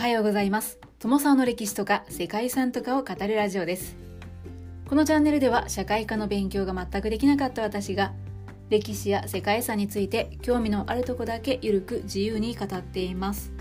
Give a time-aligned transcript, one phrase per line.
[0.00, 0.78] はようございます。
[0.98, 3.98] 友沢の歴史とか世界遺産とかを語るラジオです。
[4.88, 8.14] このチャンネルでは社会科の勉強が全くできなかった私が
[8.70, 13.52] 歴史や世界遺産について興味のあるとこだけゆるく自由に語っています。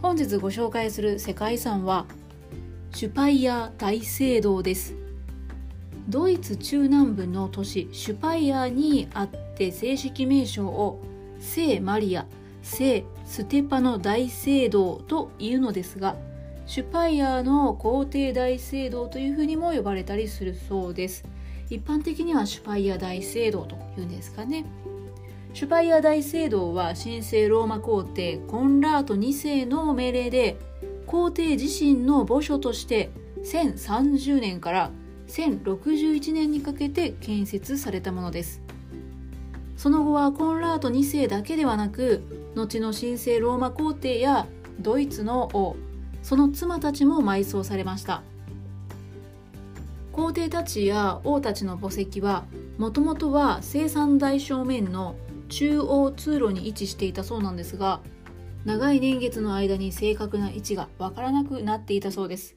[0.00, 2.06] 本日ご紹介する世界遺産は
[2.92, 4.94] シュパイヤー大聖堂です。
[6.08, 11.02] ドイツ中南部の都市シュパイヤーにあって正式名称を
[11.40, 12.26] 聖マリア。
[12.62, 16.16] 聖ステパノ大聖堂というのですが
[16.66, 21.24] シュパイヤーの皇帝大聖堂というふうにも呼ばれたりするそうです。
[21.68, 24.64] 一般的にはシュパイヤー大聖堂というんですかね。
[25.52, 30.58] シュパイヤー大聖堂は神聖ローマ皇帝コンラート2世の命令で
[31.08, 33.10] 皇帝自身の墓所として
[33.44, 34.90] 1030年から
[35.26, 38.62] 1061年にかけて建設されたものです。
[39.76, 44.46] その後はコンラート2世だけではなく後の神聖ローマ皇帝や
[44.80, 45.76] ドイツの王
[46.22, 48.22] その妻たちも埋葬されました。
[50.12, 52.44] 皇帝たちや王たちの墓石は
[52.78, 55.14] もともとは生産台正面の
[55.48, 58.00] 中央通路に位置していたそうなんですが
[58.64, 62.56] 長い年月の間に正確な位置がわからなくなっていたそうです。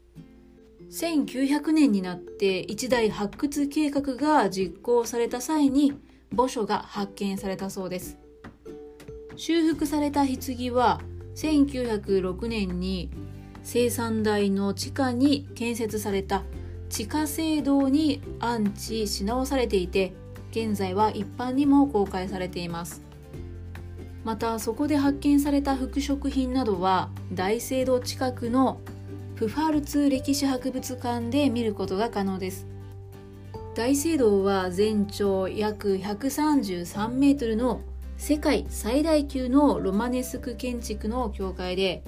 [0.92, 5.94] 1900年になって一大発掘計画が実行された際に
[6.36, 8.18] 墓所が発見されたそうです。
[9.36, 10.36] 修復された棺
[10.74, 11.02] は
[11.36, 13.10] 1906年に
[13.64, 16.44] 生産台の地下に建設された
[16.90, 20.14] 地下聖堂に安置し直されていて
[20.52, 23.02] 現在は一般にも公開されています。
[24.24, 28.80] またそこで発見された服飾品などは大聖堂近くの
[29.36, 32.68] プファルツ歴史博物館で見ることが可能です。
[33.76, 37.82] 大聖堂は全長約133メートルの
[38.18, 42.04] 世界最大級のロマネスク建築の教会で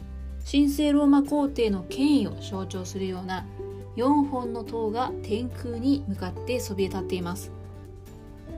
[0.49, 3.45] 神聖ローマ皇帝の権威を象徴するような
[3.95, 7.51] 4本の塔が天空に向かってそびえ立っています。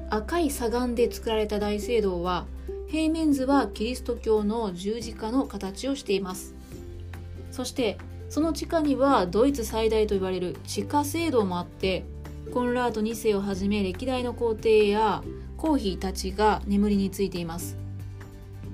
[0.09, 2.46] 赤い砂岩で作られた大聖堂は
[2.88, 6.56] 平面図はキリスト教の十字架の形をしています。
[7.52, 7.97] そして
[8.29, 12.03] その地下にはドイツ最大と言われる地下聖堂もあって
[12.53, 15.24] コンラート2世をはじめ歴代の皇帝や
[15.57, 17.78] 皇妃たちが眠りについています。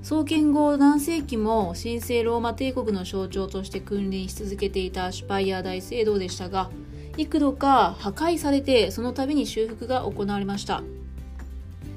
[0.02, 6.70] 創建後何世紀も神聖ローマ帝国の象徴として君臨し続けていたシュパイア大聖堂でしたが
[7.16, 10.82] 幾度か破壊されてその度に修復が行われました。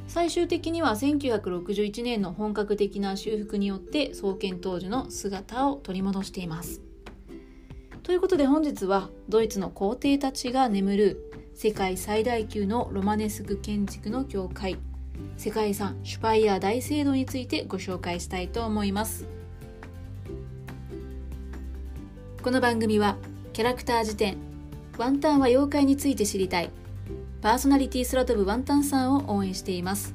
[0.08, 6.82] 最終的には1961年の本格的な修復によって創建当時の姿を取り戻しています。
[8.04, 11.27] ということで本日はドイツの皇帝たちが眠る
[11.60, 14.78] 世界最大級のロマネスク建築の教会。
[15.38, 19.26] 世界遺産シュパイヤー大聖堂についてご紹介したいと思います。
[22.44, 23.18] この番組は
[23.54, 24.38] キャラクター辞典
[25.00, 26.70] ワンタンは妖怪について知りたい
[27.42, 30.14] パーソナリティ空飛ぶワンタンさんを応援しています。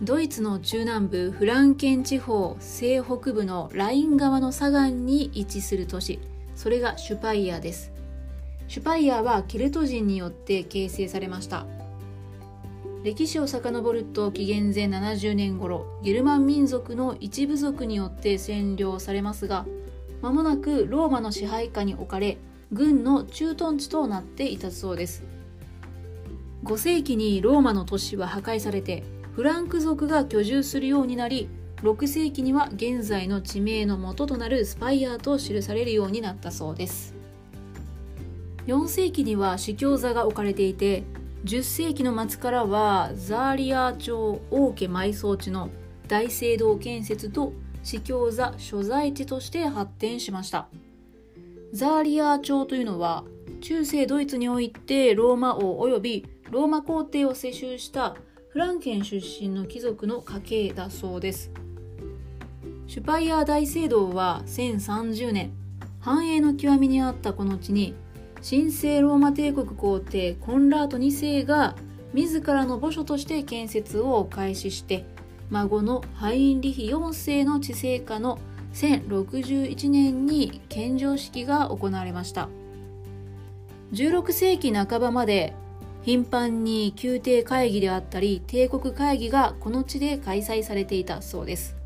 [0.00, 6.18] ドイツの中南部フランケン地方西北部のライン川の左岸に位置する都市
[6.62, 7.90] それがシュパイヤです。
[8.68, 11.66] シュパイヤはケルト人によって形成されました。
[13.02, 19.66] 歴史を遡ると紀元前70年頃ゲルマン民族の一部族によって占領されますが
[20.20, 22.38] 間もなくローマの支配下に置かれ
[22.70, 25.24] 軍の駐屯地となっていたそうです。
[26.62, 29.02] 5世紀にローマの都市は破壊されて
[29.34, 31.48] フランク族が居住するようになり
[31.82, 37.14] 6世紀には現在の地名の元となるスパイアーと記されるようになったそうです。
[38.66, 41.02] 4世紀には司教座が置かれていて
[41.44, 45.70] 10世紀の末からはザーリア朝王家埋葬地の
[46.06, 50.68] 大聖堂建設と司教座所在地として発展しました。
[51.72, 53.24] ザーリア朝というのは
[53.60, 58.14] 中世ドイツにおいてローマ王及びローマ皇帝を世襲した
[58.50, 61.50] フランケン出身の貴族の家系だそうです。
[62.86, 65.52] シュパイヤー大聖堂は1030年
[66.00, 67.94] 繁栄の極みにあったこの地に
[68.48, 71.76] 神聖ローマ帝国皇帝コンラート2世が
[72.12, 75.06] 自らの墓所として建設を開始して
[75.50, 78.38] 孫のハインリヒ4世の治世下の
[78.74, 82.48] 1061年に献上式が行われました。
[83.92, 85.54] 16世紀半ばまで
[86.02, 91.81] 頻繁に宮廷会議であったり帝国会議がこの地で開催されていたそうです。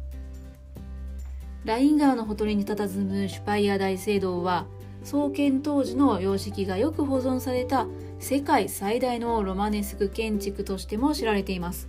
[1.66, 4.66] ライン川のほとりに佇むシュパイア大聖堂は
[5.02, 7.88] 創建当時の様式がよく保存された
[8.20, 11.88] 世界最大のロマネスク建築としても知られています。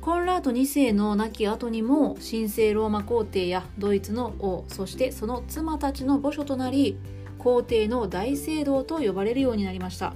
[0.00, 6.96] コンラート2世の亡き後にも神聖ローマ皇帝やドイツの王そしてその妻たちの墓所となり
[7.36, 10.14] 皇帝の大聖堂と呼ばれるようになりました。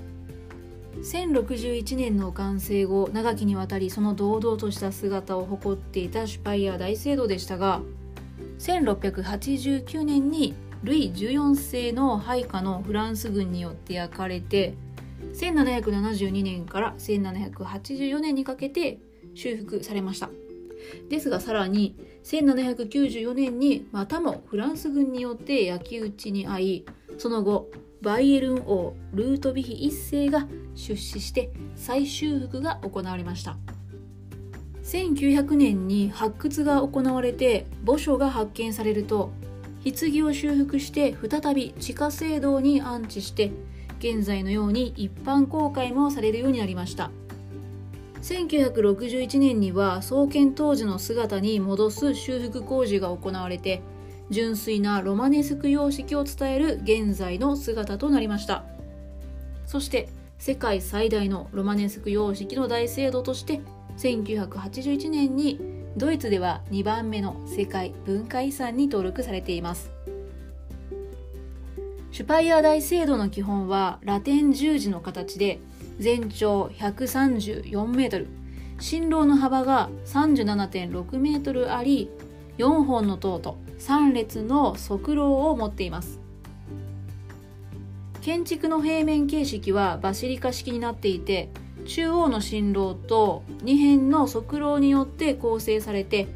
[1.03, 7.81] 1061年の完成後長きにわたりその堂々とした姿を誇っていたシュパイア大聖堂でしたが
[8.59, 14.75] 1689年にルイ14世の配下のフランス軍によって焼かれて
[15.35, 18.99] 1772年から1784年にかけて
[19.35, 20.31] 修復されました。
[21.09, 21.95] ですがさらに
[22.25, 26.87] 1794年にまたもフランス軍によって焼き討ちに遭い
[27.19, 27.71] その後
[28.03, 33.57] バイエルン王ルートヴィヒ一世が出資して再修復が行われました。
[34.83, 39.31] 1900年に発掘が行われて墓所が発見されると
[39.85, 43.53] 棺を修復して再び地下聖堂に安置して
[43.99, 47.11] 現在のように一般公開もされるようになりました。
[48.23, 53.81] 1961年には創建当時の姿に戻す修復工事が行われて
[54.31, 58.65] 純粋なロマネスク様式を伝える現在の姿となりました。
[59.67, 63.61] そして世界最大のロマネスク様式の大聖堂として
[63.99, 65.61] 1981年に
[65.97, 69.91] ドイツでは2番目の世界文化遺産に登録されています。
[72.13, 75.61] シュパイア大聖堂の基本はラテン十字の形で
[75.99, 78.29] 全長134メートル
[78.81, 82.11] 新郎の幅が37.6メートルあり
[82.59, 86.21] 4本の塔と3列の側廊を持っています。
[88.23, 91.49] 建築の平面形式はバシリカ式になっていて
[91.87, 96.29] 中央の新廊と2辺の側廊によって構成されて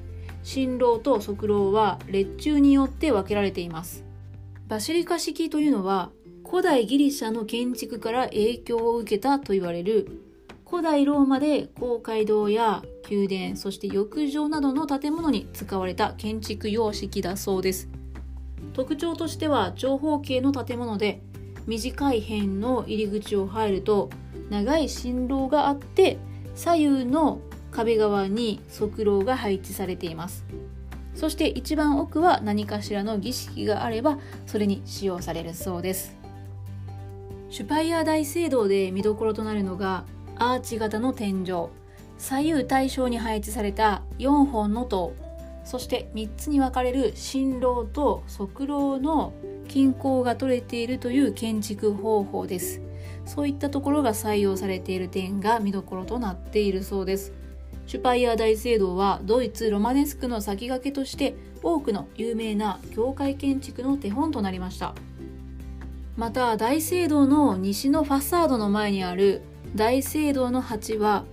[0.42, 4.04] 新廊と側廊は列柱によって分けられています。
[4.66, 6.10] バシリカ式というのは
[6.48, 10.23] 古代ギリシャの建築から影響を受けたと言われる
[10.74, 17.88] 古代ローマで公会堂や宮殿そして浴場などの建物に使われた建築様式だそうです。
[18.72, 21.22] 特徴としては長方形の建物で
[21.68, 24.10] 短い辺の入り口を入ると
[24.50, 26.18] 長い新廊があって
[26.56, 27.38] 左右の
[27.70, 30.44] 壁側に側廊が配置されています。
[31.14, 36.16] そして一番奥は何かしらの儀式があればそれに使用されるそうです。
[37.48, 40.04] シュパイア大聖堂で見どころとなるのが
[40.36, 41.68] アーチ型の天井。
[42.18, 45.12] 左右対称に配置された4本の塔。
[45.64, 49.32] そして3つに分かれる新廊と側廊の
[49.66, 52.80] 均衡が取れているという建築方法です。
[53.24, 57.32] そういったところが採用されている点が見どころとなっているそうです。
[57.86, 64.94] シュパイア大聖堂はドイツ・ロマネスクの先駆けとして多くの有名な教会建築の手本となりました。
[66.16, 69.42] また大聖堂の西のファサードの前にある
[69.74, 71.24] 大聖堂の鉢は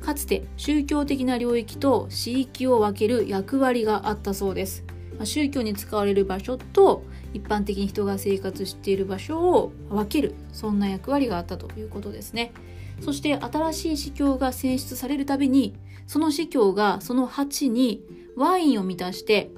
[0.00, 4.84] かつて宗教的な領域と私域を分ける役割があったそうです。
[5.24, 7.02] 宗教に使われる場所と
[7.32, 12.52] 一般的に人が生活している場所を分けるそんな役割があったということですね。
[13.00, 15.74] そして新しい司教が選出されるたびに
[16.06, 18.02] その司教がその鉢に
[18.36, 19.50] ワインを満たして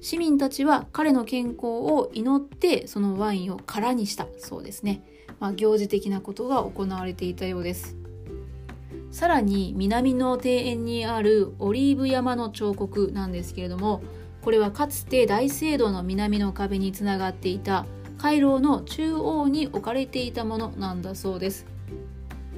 [0.00, 5.02] 市民たちは彼の健康を祈ってそのワインを空にしたそうですね、
[5.40, 7.96] まあ、行事的なことが行われていたようです。
[9.10, 14.02] さらに南の庭園にあるオリーブ山の彫刻なんですけれども
[14.42, 17.86] これはかつて大聖堂の南の壁につながっていた
[18.18, 21.64] 回廊の中央に置かれていたものなんだそうです。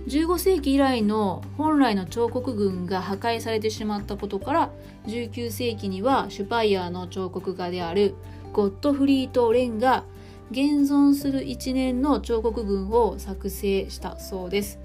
[0.07, 4.71] 15世紀以来の本来の彫刻群が破壊されてしまったことから
[5.09, 8.15] 19世紀にはシュパイヤーの彫刻家である
[8.53, 10.05] ゴットフリート・レンが
[10.51, 14.79] 現存する一年の彫刻群を作成したそうです。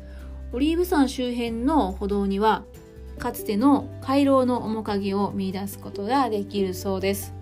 [0.54, 2.64] オリーブ山周辺の歩道には
[3.20, 7.34] かつての回廊の面影を見出すことができるそうです。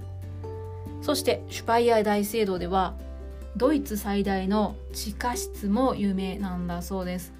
[1.01, 2.93] そしてシュパイヤー大聖堂では
[3.55, 7.33] ドイツ最大の地下室も有名なんだそうです。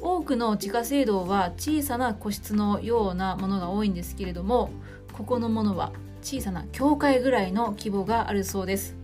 [0.00, 4.70] 多くの地下聖堂は小さな個室のようなものが多いんですけれども
[5.12, 8.97] ここのものは小さな教会ぐらいの規模があるそうです。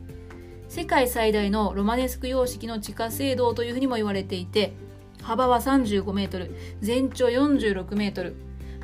[0.75, 4.73] 世界最大のロマネスク様式の地下聖堂というふうにも言われていて
[5.23, 6.51] 幅は35メートル
[6.81, 8.35] 全長46メートル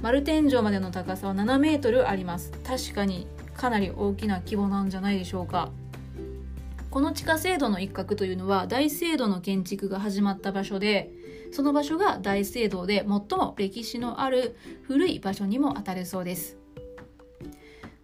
[0.00, 2.52] 丸天井までの高さは7メートルあります。
[2.64, 5.72] 確かにかなり大きな規模なんじゃないでしょうか。
[6.92, 11.10] この地下聖堂の一角というのは大聖堂の建築が始まった場所で
[11.50, 16.56] その場所が大聖堂で最も歴史のある古い場所にもあたるそうです。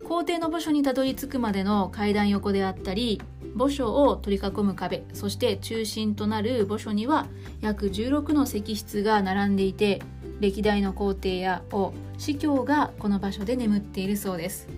[0.04, 3.22] 皇帝の墓所にたどり着くまでの階段横であったり
[3.56, 7.26] 墓所を取り囲む壁そして中心となる墓所には
[7.60, 10.02] 約16の石室が並んでいて
[10.40, 14.68] 歴代の皇帝や王司教がこの場所で眠っているそうです。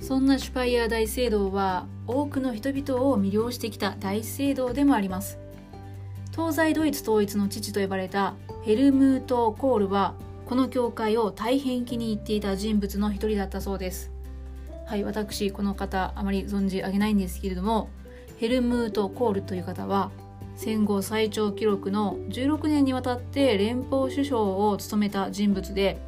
[0.00, 5.38] そんなシュパイヤー大聖堂は多くの人々を魅了してきた大聖堂でもあります。
[6.32, 14.12] 東西ドイツ統一の父と呼ばれたヘルムート・コールはこの教会を大変気に入っていた人物の一人だったそうです。
[14.86, 17.90] はい私この方あまり存じ上げないんですけれども
[18.38, 20.10] ヘルムート・コールという方は
[20.54, 25.98] 戦後最長記録の16年にわたって連邦首相を務めた人物で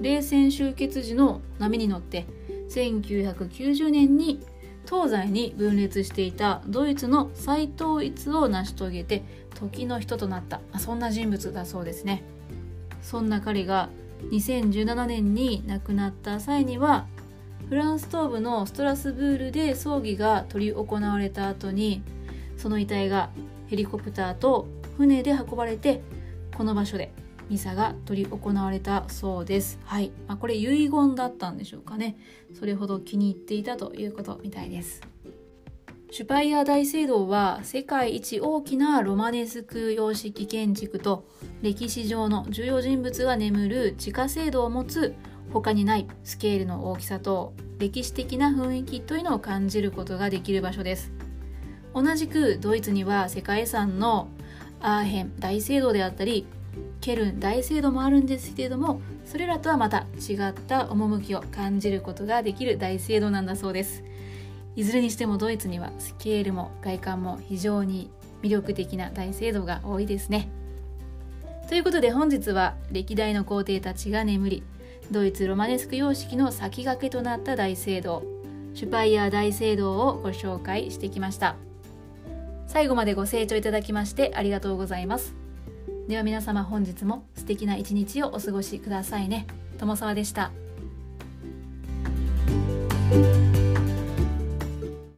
[0.00, 2.26] 冷戦終結時の波に乗って
[2.70, 4.40] 1990年に
[4.86, 9.22] 東西に分裂していたドイツの再統一を成し遂げて
[9.54, 10.60] 時の人となった。
[10.78, 12.22] そんな人物だそうですね。
[13.02, 13.90] そんな彼が
[14.30, 17.06] 2017年に亡くなった際には
[17.72, 22.02] フランス東部のストラスブールで葬儀が執り行われた後に
[22.58, 23.30] その遺体が
[23.66, 26.02] ヘリコプターと船で運ばれて
[26.54, 27.14] この場所で
[27.48, 29.78] ミサが執り行われたそうです。
[29.84, 30.12] はい。
[30.28, 32.18] まあ、これ遺言だったんでしょうかね。
[32.52, 35.00] それほど気に入っていたということみたいです。
[36.10, 41.26] シュパイヤー大聖堂は世界一大きなロマネスク様式建築と
[41.62, 45.14] 歴史上の重要人物が眠る地下聖堂を持つ
[45.52, 51.12] 他にないスケールの大きさと歴史的な雰囲気というのを感じることができる場所です。
[51.94, 54.28] 同じくドイツには世界遺産の
[54.80, 56.46] アーヘン大聖堂であったり
[57.00, 64.02] ケルン大聖堂もあるんですけれどもそれらとはまた違った趣を感じることができる大聖堂なんだそうです
[64.74, 68.10] いずれにしてもドイツにはスケールも外観も非常に
[68.42, 70.48] 魅力的な大聖堂が多いですね
[71.68, 74.62] ということで本日は歴代の皇帝たちが眠り
[75.10, 78.22] ドイツロマネスク様式の先駆けとなった大聖堂。
[78.74, 81.56] シュパイヤー大聖堂をご紹介してきました。
[82.66, 85.34] 最後までご清聴いただきましてありがとうございます。
[86.08, 89.46] では皆様本日も素敵な一日をお過ごしくださいね。
[89.78, 90.52] 友沢でした。